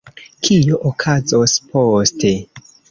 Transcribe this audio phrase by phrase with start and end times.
[0.47, 2.37] Kio okazos poste?